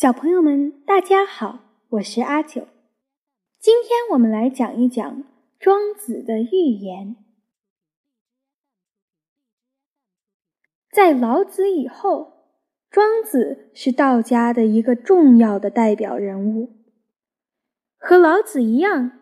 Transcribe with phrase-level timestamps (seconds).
[0.00, 1.58] 小朋友们，大家好，
[1.90, 2.68] 我是阿九。
[3.58, 5.24] 今天我们来讲一讲
[5.58, 7.16] 庄子的寓言。
[10.90, 12.46] 在老子以后，
[12.90, 16.70] 庄子是道家的一个重要的代表人物。
[17.98, 19.12] 和老子一样，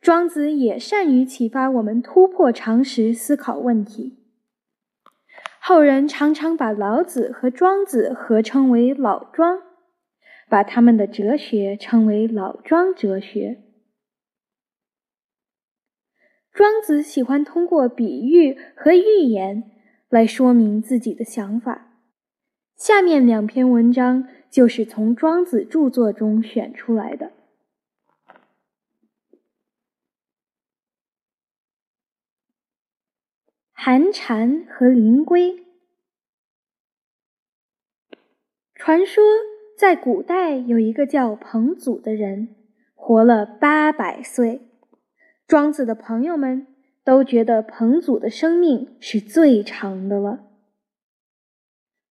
[0.00, 4.18] 庄子也善于启发我们突破常识思考问题。
[5.60, 9.62] 后人常常把老子和庄子合称为“老庄”。
[10.54, 13.60] 把他们的哲学称为老庄哲学。
[16.52, 19.72] 庄子喜欢通过比喻和寓言
[20.08, 21.98] 来说明自己的想法。
[22.76, 27.32] 下面两篇文章就是从庄子著作中选出来的。
[33.72, 35.66] 寒蝉和灵龟，
[38.76, 39.20] 传说。
[39.76, 42.54] 在古代，有一个叫彭祖的人，
[42.94, 44.60] 活了八百岁。
[45.48, 46.68] 庄子的朋友们
[47.02, 50.44] 都觉得彭祖的生命是最长的了。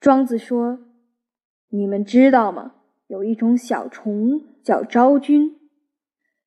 [0.00, 0.80] 庄子说
[1.70, 2.74] ：“你们知道吗？
[3.06, 5.56] 有一种小虫叫昭君。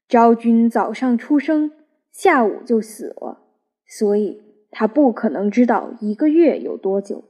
[0.09, 1.71] 昭君早上出生，
[2.11, 3.45] 下午就死了，
[3.87, 7.23] 所以他不可能知道一个月有多久。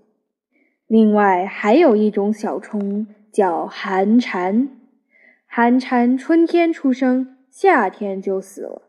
[0.87, 4.69] 另外，还有一种小虫。”叫寒蝉，
[5.45, 8.81] 寒蝉春天出生，夏天就死了，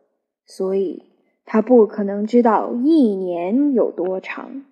[0.47, 1.11] 所以
[1.44, 4.64] 它不可能知道一年有多长。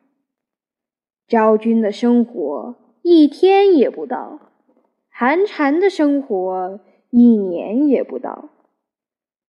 [1.29, 4.41] 昭君的生活一天也不到，
[5.09, 8.49] 寒蝉的生活一年也不到。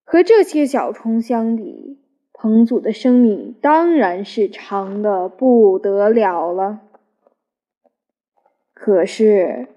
[0.04, 2.00] 和这些小虫相比，
[2.34, 6.82] 彭祖的生命当然是长的不得了了。
[8.74, 9.68] 可是。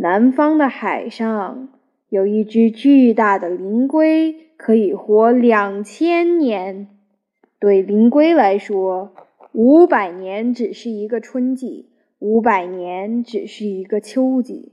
[0.00, 1.70] 南方的海上
[2.08, 6.86] 有一只巨大的灵龟，可以活两千年。
[7.58, 9.12] 对灵龟来说，
[9.50, 11.88] 五百年只是一个春季，
[12.20, 14.72] 五百年只是一个秋季。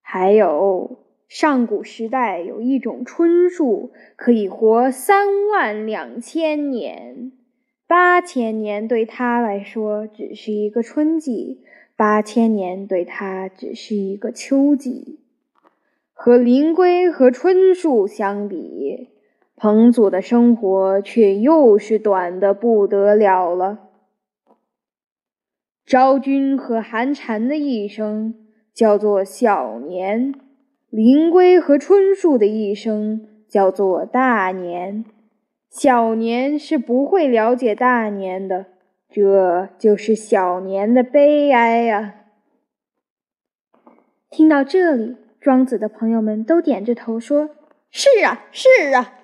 [0.00, 7.32] 还有，上古时代有一种椿树，可以活三万两千年，
[7.88, 11.64] 八千年对它来说只是一个春季。
[11.98, 15.18] 八千年对他只是一个秋季，
[16.12, 19.08] 和灵龟和椿树相比，
[19.56, 23.88] 彭祖的生活却又是短的不得了了。
[25.84, 30.32] 昭君和寒蝉的一生叫做小年，
[30.90, 35.04] 灵龟和椿树的一生叫做大年。
[35.68, 38.77] 小年是不会了解大年的。
[39.10, 42.26] 这就是小年的悲哀呀！
[44.28, 47.48] 听到这里，庄子的朋友们都点着头说
[47.90, 49.14] ：“是啊，是啊。”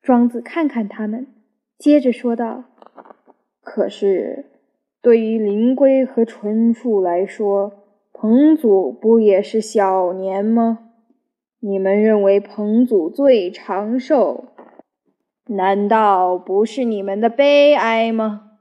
[0.00, 1.26] 庄子看看他们，
[1.76, 2.64] 接着说道
[3.60, 4.46] ：“可是，
[5.02, 10.90] 对于灵龟和纯树来说，彭祖不也是小年吗？
[11.58, 14.44] 你们认为彭祖最长寿？”
[15.48, 18.58] 难道不是你们的悲哀吗？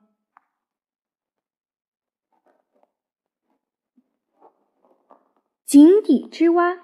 [5.65, 6.83] 井底之蛙。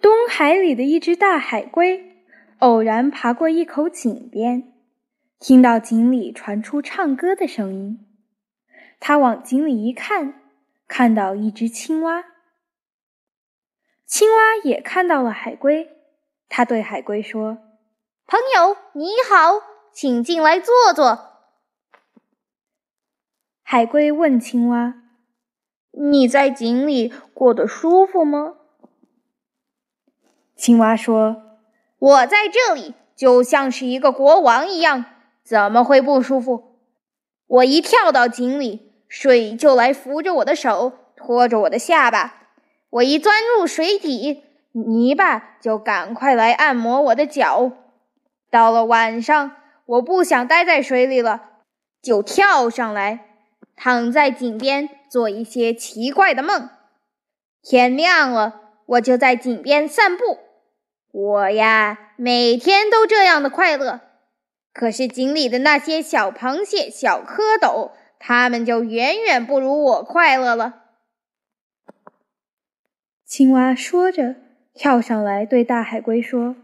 [0.00, 2.26] 东海里的一只大海龟
[2.58, 4.74] 偶然爬过一口井边，
[5.38, 8.04] 听到井里传出唱歌的声音。
[8.98, 10.42] 它往井里一看，
[10.88, 12.33] 看到一只青蛙。
[14.06, 15.90] 青蛙也看到了海龟，
[16.48, 17.58] 它对海龟说
[18.28, 19.60] ：“朋友，你好，
[19.92, 21.30] 请进来坐坐。”
[23.64, 24.94] 海龟问青蛙
[25.90, 28.56] ：“你在井里过得舒服吗？”
[30.54, 31.58] 青蛙说
[31.98, 35.04] ：“我在这里就像是一个国王一样，
[35.42, 36.78] 怎么会不舒服？
[37.46, 42.42] 我一跳到井里，水就来扶着我的手，托着我的下巴。”
[42.94, 47.72] 我一钻入水底，泥巴就赶快来按摩我的脚。
[48.52, 49.56] 到了晚上，
[49.86, 51.42] 我不想待在水里了，
[52.00, 53.26] 就跳上来，
[53.74, 56.70] 躺在井边做一些奇怪的梦。
[57.60, 60.38] 天亮了，我就在井边散步。
[61.10, 64.02] 我呀，每天都这样的快乐。
[64.72, 70.83] 可是井里的那些小螃蟹、小蝌蚪，它们就远远不如我快乐了。
[73.36, 74.36] 青蛙说着，
[74.74, 76.54] 跳上来对大海龟说：“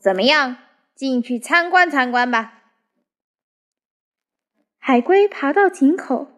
[0.00, 0.56] 怎么样，
[0.94, 2.62] 进去参观参观吧。”
[4.80, 6.28] 海龟爬到井口，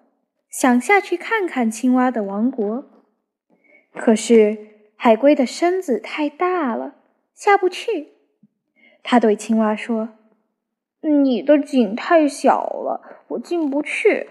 [0.48, 2.84] 想下去看看青蛙的王国。
[3.94, 4.58] 可是
[4.96, 6.96] 海龟的身子太大了，
[7.32, 8.14] 下不去。
[9.04, 10.08] 他对青蛙说
[11.22, 14.30] ：“你的井太小了，我进不去。”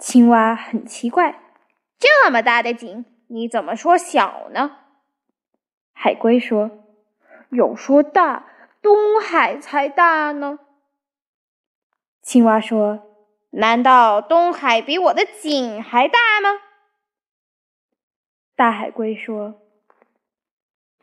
[0.00, 1.38] 青蛙很奇怪
[2.00, 4.78] ：“这么大的井，你怎么说小呢？”
[5.92, 6.70] 海龟说
[7.50, 8.46] ：“有说大，
[8.80, 10.58] 东海才大呢。”
[12.22, 13.00] 青蛙说
[13.50, 16.60] ：“难道东海比我的井还大吗？”
[18.54, 19.58] 大海龟说。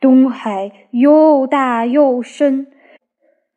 [0.00, 2.72] 东海又大又深，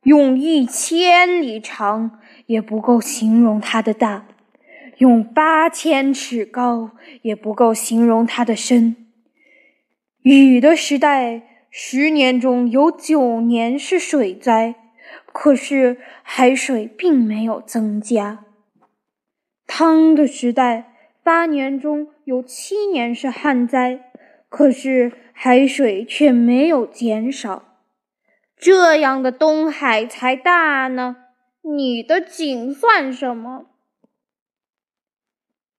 [0.01, 4.25] 用一千里长也不够形容它的大；
[4.97, 6.91] 用八千尺高
[7.21, 8.95] 也不够形容它的深。
[10.21, 14.75] 禹的时代，十年中有九年是水灾，
[15.31, 18.45] 可是海水并没有增加；
[19.67, 20.93] 汤的时代，
[21.23, 24.11] 八年中有七年是旱灾。
[24.49, 27.63] 可是海水却没有减少，
[28.55, 31.15] 这样的东海才大呢。
[31.63, 33.65] 你的井算什么？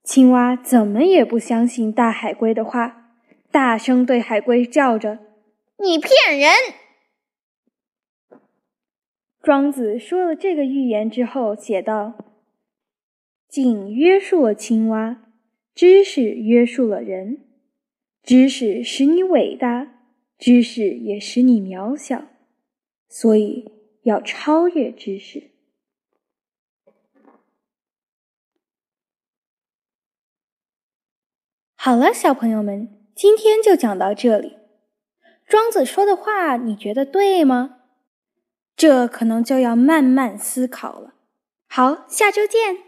[0.04, 3.10] 青蛙怎么也不相信大海龟的话，
[3.50, 5.18] 大声对海龟叫着
[5.82, 6.50] ：“你骗人！”
[9.42, 12.14] 庄子说了这个寓言之后，写道
[13.48, 15.22] ：“井约束了青蛙，
[15.74, 17.40] 知识约束了人。”
[18.22, 20.00] 知识使你伟大，
[20.38, 22.24] 知识也使你渺小，
[23.08, 23.70] 所以
[24.02, 25.50] 要超越知识。
[31.84, 34.56] 好了，小朋友们，今天就讲到这里。
[35.46, 37.76] 庄子说的话，你觉得对吗？
[38.75, 41.12] 这可能就要慢慢思考了。
[41.69, 42.78] 好，下周见。